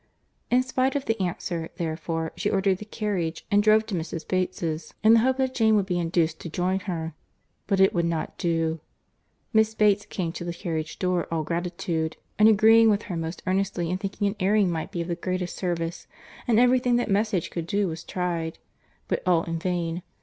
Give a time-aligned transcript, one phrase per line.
[0.49, 4.27] In spite of the answer, therefore, she ordered the carriage, and drove to Mrs.
[4.27, 8.35] Bates's, in the hope that Jane would be induced to join her—but it would not
[8.39, 13.91] do;—Miss Bates came to the carriage door, all gratitude, and agreeing with her most earnestly
[13.91, 17.67] in thinking an airing might be of the greatest service—and every thing that message could
[17.67, 20.01] do was tried—but all in vain.